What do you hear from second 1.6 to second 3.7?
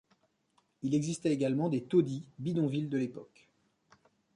des taudis, bidonvilles de l'époque.